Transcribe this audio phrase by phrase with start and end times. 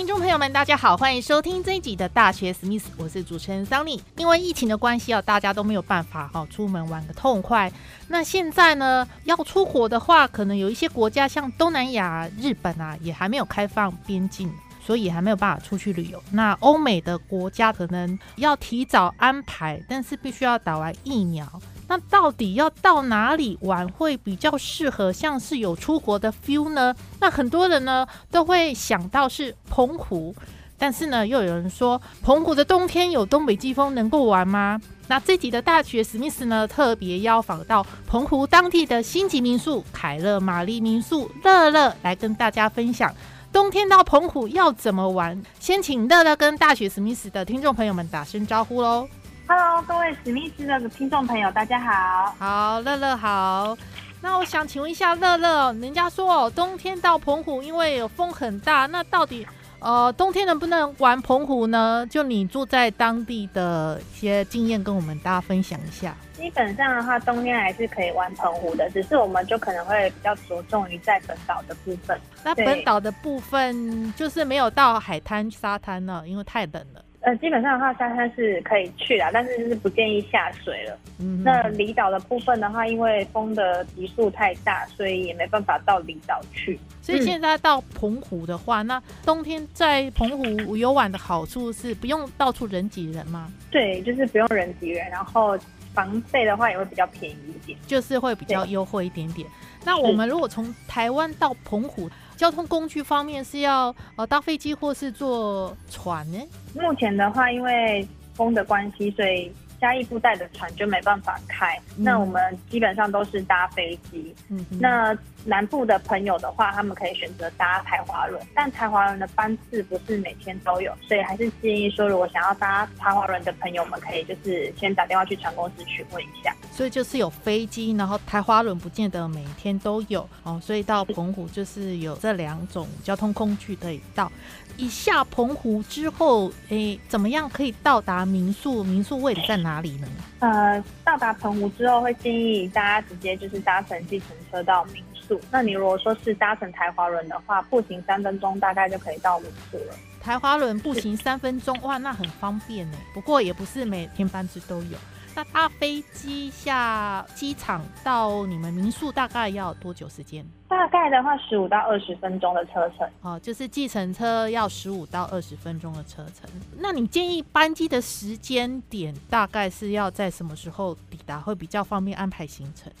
[0.00, 4.02] 听众朋友们，大家好，欢迎收听这一集的大学史密斯，我是主持人桑尼。
[4.16, 7.70] 因为疫情的关系啊，大家都没有办法哈出门玩个痛快。
[8.08, 14.50] 那现在呢，要出国的话，可能有一些国家像东南亚、日本啊，也还没有开放边境，
[14.82, 16.22] 所以还没有办法出去旅游。
[16.30, 21.46] 那欧美的国家可能要提早安排，但是必须要打完疫苗。
[21.90, 26.94] 那到底要到哪里玩会比较适合，像是有出国的 feel 呢？
[27.18, 30.32] 那很多人呢都会想到是澎湖，
[30.78, 34.80] 但是呢又有人说澎湖的冬天有东北季风能够玩吗？
[35.08, 43.12] 那这集的大学史密斯呢特别邀访到澎湖当地的星级民宿凯乐玛丽民宿乐乐来跟大家分享
[43.52, 45.42] 冬天到澎湖要怎么玩。
[45.58, 49.08] 先请乐乐跟大学史密斯的听众朋友们打声招呼喽。
[49.52, 52.32] Hello，各位史密斯的听众朋友，大家好。
[52.38, 53.76] 好，乐乐好。
[54.20, 59.44] 那我想请问一下，乐乐，人家说哦，冬天到澎湖，因为有风很大，那到底
[59.80, 62.06] 呃，冬天能不能玩澎湖呢？
[62.08, 66.14] 就你住在当地的一些经验，跟我们大家分享一下。
[66.34, 72.16] 基本上的话，冬天还是可以玩澎湖的，只是我们就可能会比较着重于在本岛的部分。
[72.44, 77.04] 那本岛的部分就是没有到海滩沙滩了，因为太冷了。
[77.22, 80.98] 呃，基本上的话，沙滩是可以去啦，但是就是不建议下水了。
[81.18, 86.80] 嗯，那离岛的部分的话，因为风的级数太大，所以也没办法到离岛去。
[87.02, 93.52] 所以现在到澎湖的话，那冬天在澎湖游玩的好处是不用到处人挤人吗？
[93.70, 95.58] 对，就是不用人挤人，然后
[95.92, 99.46] 房费的话也会比较便宜一点，就是会比较优惠一点点。
[99.84, 106.38] 那我们如果从台湾到澎湖，交通工具方面是要呃搭飞机或是坐船呢？
[106.74, 109.52] 目前的话，因为风的关系，所以。
[109.80, 114.36] 嘉义布袋的船就没办法开，那我们基本上都是搭飞机。
[114.50, 126.54] 嗯，那南部的朋友的话，他们可以选择搭台华轮，但台华轮的班次不是每天都有，所以还是建议说，如果想要搭台华轮的朋友们，可以就是先打电话去船公司询问一下。
[126.80, 134.32] 所以就是有飞机，然后台花轮不见得每天都有哦，所以到澎湖就是有这两种交通工具可以到。
[134.78, 138.82] 一下澎湖之后，诶，怎么样可以到达民宿？
[138.82, 140.08] 民宿位置在哪里呢？
[140.38, 145.38] 呃，到达澎湖之后，会建议大家直接就是搭乘计程车到民宿。
[145.50, 149.94] 那你如果说是搭乘台华轮的话，步行三分钟大概就可以到民宿了。
[150.18, 152.96] 台华轮步行三分钟，哇，那很方便呢。
[153.12, 154.96] 不过也不是每天班次都有。
[155.34, 160.44] 那搭飞机下机场到你们民宿大概要多久时间？
[160.68, 163.08] 大概的话，十五到二十分钟的车程。
[163.22, 166.48] 哦，就是计程车要十五到二十分钟的车程。
[166.78, 172.92] 那你建议班机的时间点大概是要在什么时候抵达，会比较方便安排行程？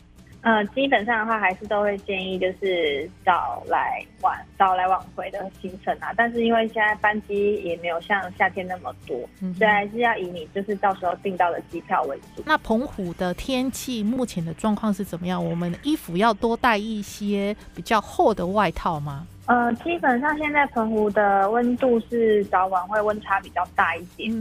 [0.42, 6.12] 呃，基本上的话，还是都会建议就是早来晚早来晚回的行程啊。
[6.16, 9.18] 但是因为现在班机也没有像夏天那么多，
[9.58, 12.42] 所以还是要以你就是到时候订到的机票为主。
[12.46, 15.44] 那澎湖的天气目前的状况是怎么样？
[15.44, 19.26] 我们衣服要多带一些比较厚的外套吗？
[19.50, 24.32] 呃，基本上现在澎湖的温度是早晚会温差比较大一点，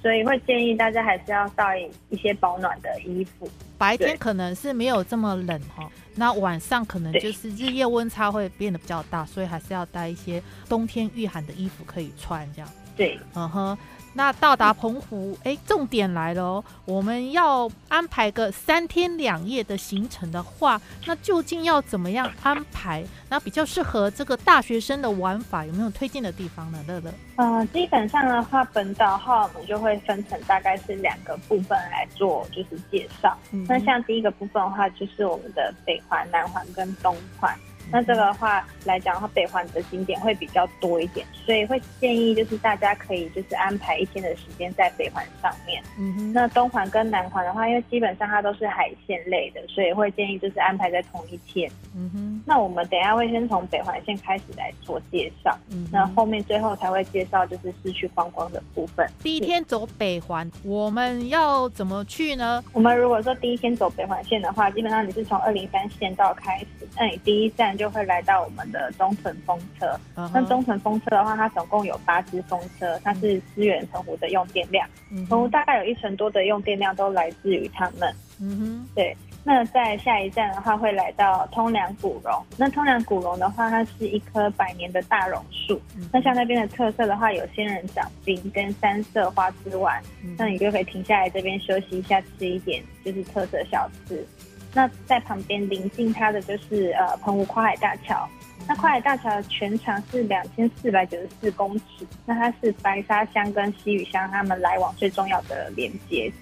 [0.00, 3.46] 所以会建议大家还是要带一些保暖的衣服。
[3.76, 12.70] 白天可能是没有这么冷哈，那晚上可能就是日夜温差会变得比较大，所以还是要带一些冬天御寒的衣服可以穿这样。
[12.96, 13.76] 对，嗯哼。
[14.16, 16.64] 那到达澎湖，哎，重点来了哦！
[16.84, 23.04] 我们要安排个三天两夜的行程的话，那究竟要怎么样安排？
[23.28, 26.78] 那比较适合这个大学生的玩法，有没有推荐的地方呢？
[26.86, 33.36] 乐乐，呃，基本上的话，本岛话我们就会分成大概是两个部分来做，就是介绍。
[33.50, 37.52] 嗯那像第一个部分的话，就是我们的北环、南环跟东环。
[37.90, 45.82] 那这个的话来讲的话，北环的景点会比较多一点，所以会建议就是大家可以就是安排一天的时间在北环上面。
[45.98, 46.32] 嗯哼。
[46.32, 51.70] 那东环跟南环的话，因为基本上它都是海鲜类的，所以会建议就是安排在同一天。
[51.94, 52.42] 嗯哼。
[52.46, 59.08] 那我们等下会先从北环线开始来做介绍，嗯那后面最后才会介绍就是市区观光的部分。
[59.22, 62.62] 第一天走北环，我们要怎么去呢？
[62.72, 69.98] 我们如果说第一天走北环线的话，基本上你是从二零三线道开始，那你第一站就会来到我们的中屯风车。
[70.32, 74.88] 那中屯风车的话，它总共有八支风车，它是支援澎湖的用电量。
[75.28, 78.14] 澎湖大概有一成多的用电量都来自于他们。
[78.40, 79.16] 嗯哼，对。
[79.46, 82.32] 那在下一站的话，会来到通梁古榕。
[82.56, 85.78] 那通梁古榕的话，它是一棵百年的大榕树。
[86.10, 90.02] 那像那边的特色的话，有仙人掌冰跟三色花枝丸。
[90.38, 94.26] 那你就可以停下来这边休息一下，吃一点就是特色小吃。
[94.74, 98.28] 那在旁边临近它的就是呃澎湖跨海大桥。
[98.66, 101.84] 那跨海大桥全长是两千四百九十四公尺。
[102.26, 106.32] 那它是白沙乡跟西屿乡他们来往最重要的连接。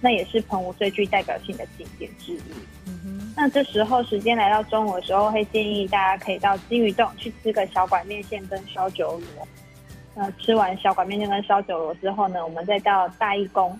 [0.00, 2.42] 那也是澎湖最具代表性的景点之一。
[2.86, 3.32] 嗯。
[3.36, 9.48] 那这时候时间来到中午的时候，会建议大家可以到金鱼洞去吃个小馆面线跟烧酒螺。
[10.14, 13.78] 那吃完小馆面线跟烧酒螺之后呢，我们再到大义宫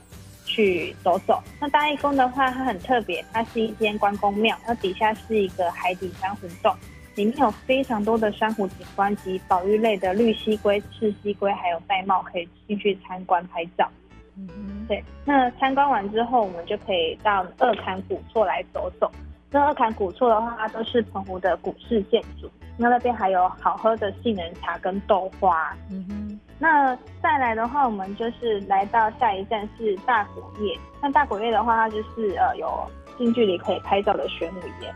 [0.58, 1.40] 去走走。
[1.60, 6.74] 那大义宫的话，它很特别，它是一间关公庙，它底下是一个海底珊瑚洞，
[7.14, 13.88] 里面有非常多的珊瑚景观及保育类的绿蜥龟、赤蜥龟，还有玳瑁，可以进去参观拍照。
[14.34, 15.00] 嗯，对。
[15.24, 19.08] 那参观完之后，我们就可以到二坎古厝来走走。
[19.52, 22.50] 那二坎古厝的话，它都是澎湖的古式建筑。
[22.76, 25.72] 那那边还有好喝的杏仁茶跟豆花。
[25.88, 26.27] 嗯哼。
[26.58, 30.76] 那再来的话，我们就是来到下一站是大果叶。
[31.00, 32.68] 那大果叶的话，它就是呃有
[33.16, 34.94] 近距离可以拍照的玄武岩。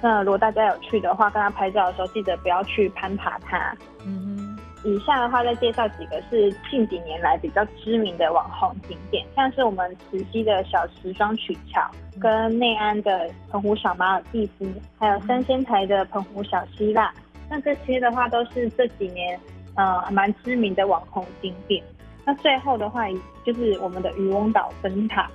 [0.00, 3.74] 那如果大家有去的话，跟他拍照的时候，记得不要去攀爬它。
[4.04, 4.58] 嗯哼。
[4.84, 11.88] 以下的话再介绍几个是近几年来比较知名的网红景点，像是我们慈溪的小时装曲桥，
[12.20, 14.66] 跟内安的澎湖小马尔蒂夫，
[14.98, 17.12] 还有三仙台的澎湖小希腊。
[17.48, 19.38] 那这些的话都是这几年
[19.74, 21.82] 呃蛮知名的网红景点。
[22.24, 23.04] 那最后的话
[23.44, 25.30] 就是我们的渔翁岛灯塔，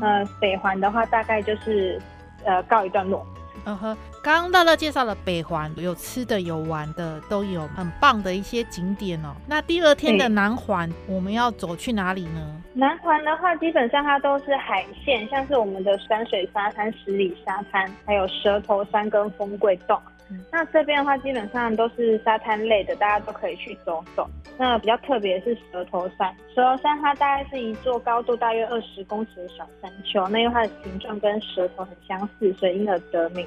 [0.00, 2.00] 呃北环的话大概就是
[2.44, 3.24] 呃告一段落。
[3.64, 9.28] 嗯哼，刚刚乐乐介绍了北环，有吃的有玩的都有，很棒的一些景点哦。
[9.46, 12.60] 那第二天的南环，我们要走去哪里呢？
[12.74, 19.96] 南环的话，基本上它都是海线，像是我们的山水沙滩、十里沙滩，还有蛇头山跟风柜洞。
[20.50, 24.28] 那这边的话，基本上都是沙滩类的，大家都可以去走走。
[24.58, 33.46] 那比较特别是蛇头山，蛇头山它大概是一座高度大约二十公尺的小山丘，那因为它的形状跟蛇头很相似，所以因而得名。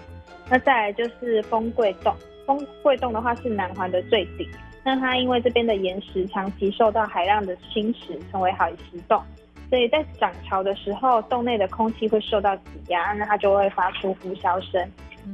[0.50, 2.14] 那再来就是风柜洞，
[2.46, 4.50] 风柜洞的话是南环的最顶，
[4.84, 9.22] 那它因为这边的岩石长期受到海浪的侵蚀，成为海蚀洞，
[9.70, 14.88] 所以在涨潮的时候，洞内的空气会受到挤压，那它就会发出呼啸声。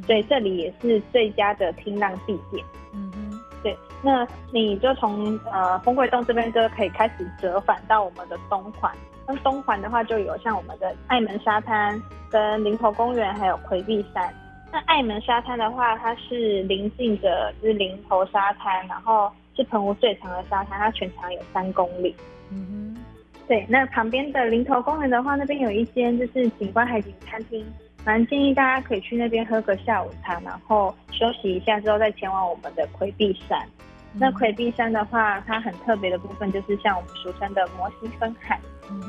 [0.05, 2.65] 所以这里也是最佳的听浪地点。
[2.93, 8.91] 嗯哼，对，那你就从呃风柜洞这边就可以开始折返到我们的东环。
[9.27, 14.33] 那东环的话，就有像我们的爱门沙滩、跟林头公园，还有魁壁山。
[14.71, 22.15] 那爱门沙滩的话，它是临近的，就是林头沙滩，然后是澎湖最长的沙滩，它全长有三公里。
[22.49, 23.03] 嗯哼，
[23.47, 27.65] 对，那旁边的林头公园的话，那边有一间就是景观海景餐厅。
[28.05, 33.59] 蛮建议大家可以去那边喝个下午茶，然后休息一下之后再前往我们的魁壁山。
[34.13, 38.59] 那魁壁山的话，它很特别的部分就是像我们俗称的摩西分海，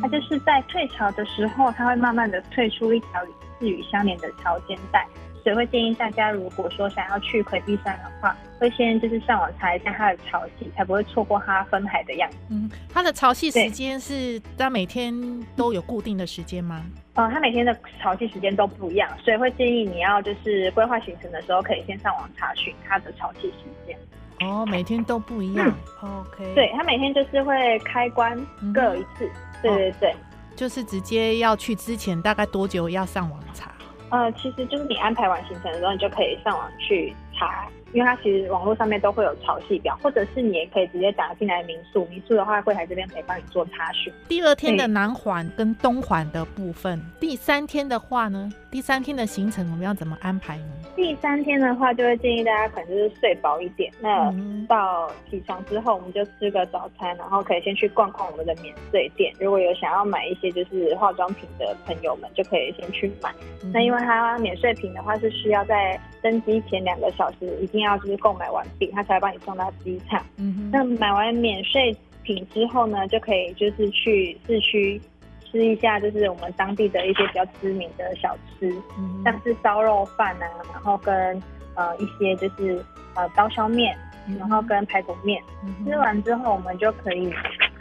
[0.00, 3.29] 它就是在退潮的时候，它会慢慢的退出一条与
[3.59, 5.06] 四屿相连的潮间带。
[5.43, 12.37] 所以会建议大家，如果说想要去魁壁山的话，会先就是上网查一下它的潮汐，才不会错过它分海的样子。
[12.51, 15.13] 嗯，它的潮汐时间是它每天
[15.56, 16.84] 都有固定的时间吗？
[17.14, 23.52] 呃，它每天的潮汐时间都不一样，所以会建议你要就是规划行程的时候，可以先上网查询它的潮汐时
[23.86, 23.96] 间。
[24.40, 25.72] 哦，每天都不一样。
[26.00, 26.54] OK。
[26.54, 28.34] 对，它每天就是会开关
[28.72, 29.31] 各一次。
[29.62, 30.14] 对对对。
[30.56, 33.70] 就是直接要去之前，大概多久要上网查？
[34.10, 37.69] 呃，其实就是你安排完行程的时候，你就可以上网去查。
[37.93, 44.11] 因为它其实网络上面都会有潮汐表，或者是你也可以直接打进来民宿，民宿的话柜台这边可以帮你做查询。
[44.29, 50.65] 第二天的南环跟东环的部分，第三天的话呢，第三天的行程我们要怎么安排呢？
[50.96, 54.32] 第三天的话，就会建议大家可能就是睡饱一点，那
[54.67, 59.31] 到起床之后我们就吃个早餐，然后可以先去逛逛我们的免税店。
[59.39, 63.31] 如果有想要买一些就是化妆品的朋友们，就可以先去买。
[63.70, 67.81] 那因为它免税品的话是需要在登机前两个小时一定。
[67.82, 70.24] 要就是购买完毕，他才会帮你送到机场。
[70.36, 75.01] 嗯那买完免税品之后呢，就可以就是去市区
[75.44, 81.43] 吃一下，就是我们当地的一些比较知名的小吃，嗯像是烧肉饭啊，然后跟
[81.74, 82.82] 呃一些就是
[83.15, 83.96] 呃刀削面，
[84.39, 85.43] 然后跟排骨面。
[85.84, 87.32] 吃完之后，我们就可以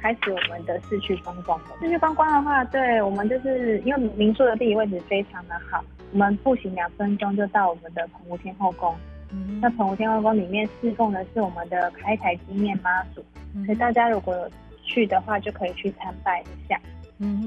[0.01, 1.67] 开始我们的市区观光了。
[1.79, 8.95] 市区观光的话，对我们就是因为民宿的地理位置非常的好，我们步行两分钟就到我们的澎湖天后宫。
[9.61, 13.23] 那澎湖天后宫里面侍奉的是我们的开台金面妈祖，
[13.65, 14.49] 所以大家如果有
[14.83, 16.79] 去的话，就可以去参拜一下。
[17.19, 17.39] 嗯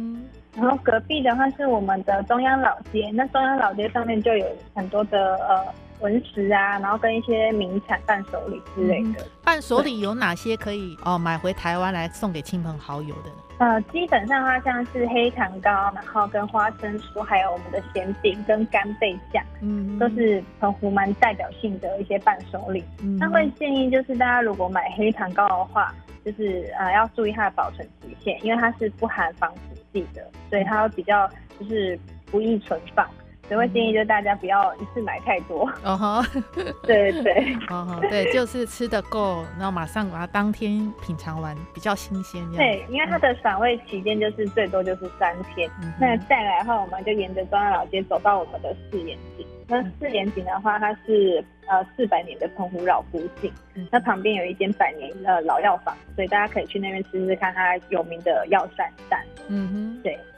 [0.54, 5.66] 哼，然后隔壁的话是我们的中央老街，那中央老街上面就有很多的呃
[6.00, 9.26] 文石啊，然后跟一些名产伴手礼之类的。
[9.42, 13.30] 伴手礼有哪些可以哦买回台湾来送给亲朋好友的？
[13.58, 22.82] 呃，基本上它像是黑糖糕，然后跟花生酥，还有我们的咸饼跟干贝酱，嗯，都是澎湖蛮代表性的一些伴手礼。
[23.18, 25.94] 那会建议就是大家如果买黑糖糕的话，
[26.24, 29.60] 就是呃要注意它的保存期限，因为它是不含防腐
[29.92, 31.30] 剂的，所以它比较
[31.60, 31.98] 就是
[32.30, 33.08] 不易存放。
[33.48, 35.70] 所以会建议就大家不要一次买太多。
[35.82, 36.22] 哦哈，
[36.82, 42.42] 对对对， 哦哈，对，就是吃的够，然后马上把它当天品尝完，比较新鲜。
[42.52, 45.70] 对，因为它的赏味期间就是最多就是三天。
[46.00, 49.46] 那再来的话，我们就沿着中央老街走到我们的四眼井。
[49.66, 53.50] 那四眼井的话，它是呃四百年的澎湖老古井，
[53.90, 59.24] 那旁边有一间百年的老药房，所以大家可以去那边吃吃看它有名的药膳蛋。
[59.48, 59.93] 嗯哼，对。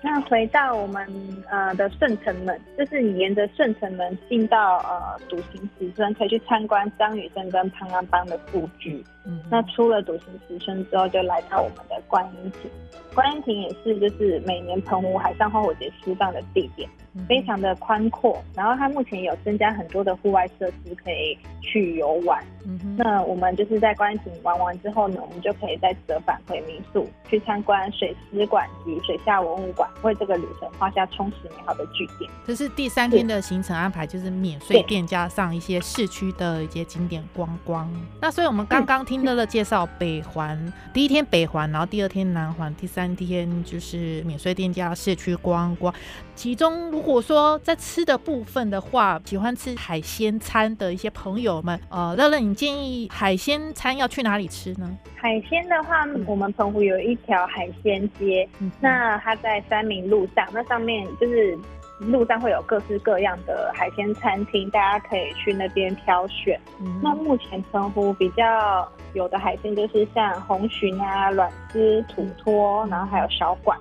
[0.06, 1.04] 那回到我们
[1.50, 9.04] 呃的顺城门，就是你沿着顺城门进到呃笃行石村，可以去参观张雨生跟潘安邦的故居。
[9.24, 12.70] 嗯，那出了笃行石村之后，就来到我们的观音亭。
[13.16, 16.88] 观音亭也是就是每年澎湖海上花火节释放的地点。
[17.28, 22.42] 非常的宽阔，然后它目前有增加很多的户外设施可以去游玩。
[22.68, 32.28] 嗯那我们就是在观景玩完之后呢，我们就可以再折返回民宿，去参观水师馆及水下文物馆，为这个旅程画下充实美好的句点。
[32.44, 37.88] 这是第三天的行程安排，就是免税店加上一些市区的一些景点观光。
[38.20, 45.92] 那所以我们刚刚听乐乐介绍北环，第一天北环，然后第二天南环，第三天就是免税店加市区观光。
[46.34, 54.98] 其中如果说在吃的部分的话，喜欢吃海鲜餐的一些朋友们，呃，乐乐，你建议海鲜餐要去哪里吃呢？
[55.14, 58.48] 海鲜的话，我们澎湖有一条海鲜街，
[58.80, 61.56] 那它在三明路上，那上面就是
[62.00, 66.60] 路上会有各式各样的海鲜餐厅，大家可以去那边挑选。
[67.00, 73.78] 那目前澎湖比较有的海鲜就是像红鲟啊、卵丝、土托，然后还有小管，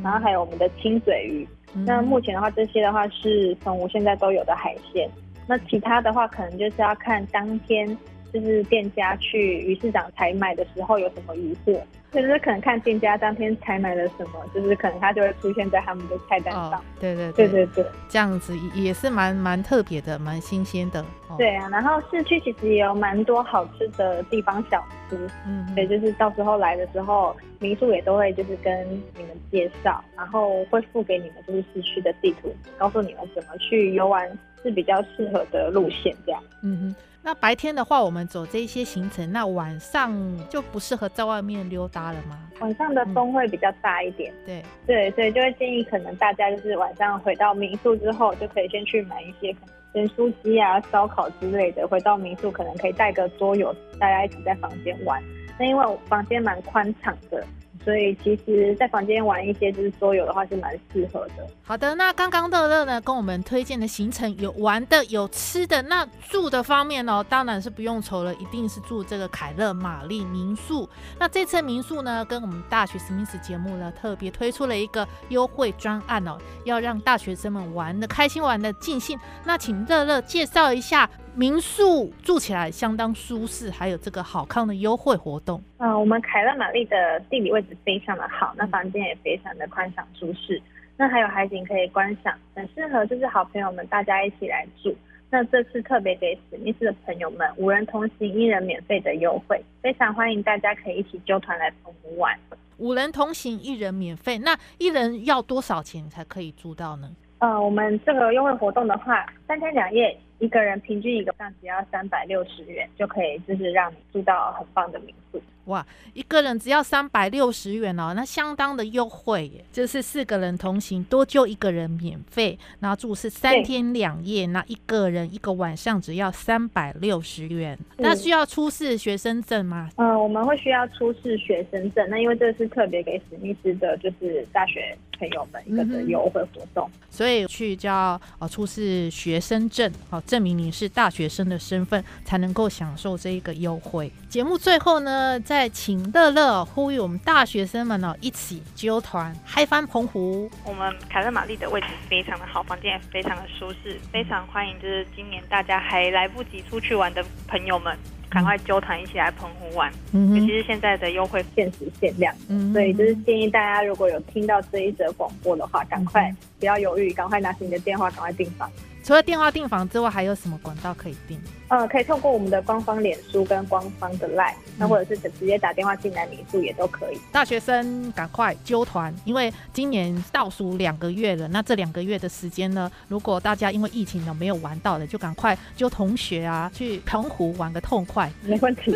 [0.00, 1.48] 然后还有我们的清嘴鱼。
[1.74, 5.08] 那目前的话，这些的话是从我现在都有的海鲜。
[5.46, 7.96] 那其他的话，可能就是要看当天
[8.32, 11.80] 就是店家去鱼市场采买的时候有什么疑惑。
[12.10, 16.82] 就是可能看店家当天采买了什么，就是可能它就会出现在他们的菜单上。
[16.98, 21.04] 对对对对对，这样子也是蛮蛮特别的，蛮新鲜的。
[21.36, 34.26] 对啊，然后市区其实也有蛮多好吃的地方小吃，嗯，所以就是到时候来的时候，民宿也都会就是跟你们介绍，然后会付给你们就是市区的地图，告诉你们怎么去游玩
[34.62, 36.42] 是比较适合的路线这样。
[36.62, 36.94] 嗯哼。
[37.22, 40.12] 那白天的话，我们走这些行程，那晚上
[40.48, 42.38] 就不适合在外面溜达了吗？
[42.60, 44.32] 晚上的风会比较大一点。
[44.46, 49.54] 对对对，就会建议可能大家就是晚上回到民宿之后，就可以先去买一些
[49.94, 51.86] 盐酥鸡啊、烧烤之类的。
[51.86, 55.22] 回到民宿可能可以带个桌游，大家一起在房间玩。
[55.58, 57.44] 那因为我房间蛮宽敞的。
[57.88, 61.46] 所以其实，在房间玩一些就是桌游的话，是蛮适合的。
[61.62, 65.80] 好的，那刚刚乐乐呢，跟我们推荐的行程有玩的，有吃的。
[65.80, 70.86] 那住的方面哦，当然是不用愁了，一定是住这个凯乐玛丽民宿。
[71.18, 79.18] 那这次民宿呢，跟我们大学史密斯节目呢，特别推出了一个优惠专案哦，要让大学生们玩的开心，玩的尽兴。
[79.46, 81.08] 那请乐乐介绍一下。
[81.38, 85.62] 民宿住起来相当舒适，还有这个好康的优惠活动。
[85.76, 90.60] 嗯，我们凯乐玛丽的地理位置非常的好，那房间也非常的宽敞舒适，
[90.96, 94.92] 那还有海景可以观赏，很适合就是好朋友们大家一起来住。
[95.30, 102.36] 那这次特别给史密斯的朋友们五人同行一人免费的优惠，非常欢迎大家可以一起揪团来澎湖玩。
[102.78, 107.08] 五人同行一人免费，那一人要多少钱才可以住到呢？
[107.38, 110.18] 呃，我们这个优惠活动的话，三天两夜。
[110.38, 115.40] 一个人平均一个上只要三百六十元，就可以就是让你住到很棒的民宿。
[115.64, 119.62] 哇，一个人只要三百六十元哦，那相当的优惠耶！
[119.70, 127.78] 就是四个人同行，多就一个人免费，然后住是三天两夜，那一个人一个晚上只要三百六十元。
[127.98, 129.90] 那需要出示学生证吗？
[129.96, 144.12] 嗯，我们会需要出示学生证，那因为这是特别给史密斯的，就是大学朋友们一个的优惠活动，所以去就要呃出示学生证，好证明你是大学生的身份，才能够享受这一个优惠。
[144.28, 150.48] 节目最后呢，在再请乐乐呼吁我们大学生们呢，一起揪团嗨翻澎湖。
[150.64, 157.98] 我们凯乐玛丽的位置非常的好，房间也非常的舒适，非常欢迎就是今年大家还来不及出去玩的朋友们，
[158.30, 159.92] 赶快揪团一起来澎湖玩。
[160.12, 168.70] 嗯尤其是现在的优惠限时限量，嗯所以就是建议大家如果有听到这一则广播的话，赶快不要犹豫，赶快拿起你的电话，赶快订房。
[169.08, 171.40] 除了电话订房之外，还有什么管道可以订？
[171.68, 177.18] 呃，可以透过我们的官方脸书跟官方的 Line，那或者是直接打电话进来民宿也都可以。
[177.32, 181.48] 大学生赶快揪团，因为今年倒数两个月了。
[181.48, 188.30] 那这两个月的时间呢，如果大家因为疫情呢没有玩到的，就赶快揪同学啊去澎湖玩个痛快。
[188.42, 188.94] 没问题。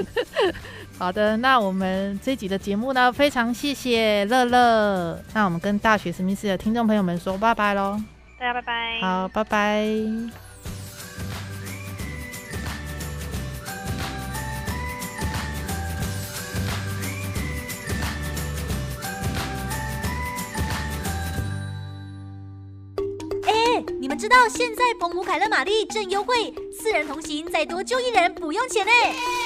[0.98, 5.18] 好的，那我们这集的节目呢，非常谢谢乐乐。
[5.32, 7.98] 那我们跟大学史密斯的听众朋友们说拜拜喽。
[8.42, 9.00] 大家拜拜。
[9.00, 9.86] 好，拜拜。
[24.00, 28.90] 你们知道现在澎湖凯乐玛丽正优惠，四人同行再多就一人不用钱呢？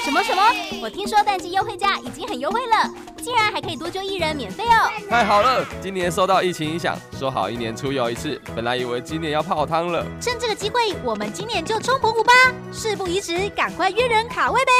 [0.03, 0.41] 什么什么？
[0.81, 2.91] 我听说淡季优惠价已经很优惠了，
[3.27, 4.89] 竟然还可以多救一人免费哦！
[5.09, 12.31] 太好了，今年受到疫情影响，说好一年出游一次，本来以为今年要泡汤了，趁这个机会，我们今年就冲澎湖吧！
[12.71, 14.71] 事不宜迟，赶快约人卡位呗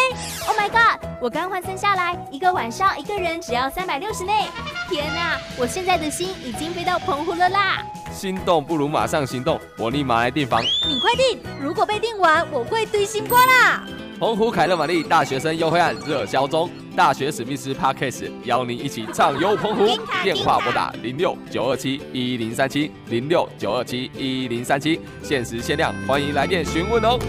[0.48, 1.06] ！Oh my god！
[1.22, 4.48] 我刚换算下来，一个晚上一个人只要三百六十内，
[4.90, 5.38] 天哪！
[5.60, 7.84] 我现在的心已经飞到澎湖了啦！
[8.14, 10.62] 心动不如马上行动，我立马来订房。
[10.88, 13.84] 你快订，如果被订完，我会堆新瓜啦。
[14.18, 19.86] 澎湖凯乐玛丽大学生优惠案热销中，大学史密斯 parkas 邀您一起畅游澎湖。
[20.24, 27.20] 电话拨打零六九二七一零三七零六九二七一零三七，限时限量，欢迎来电询问哦。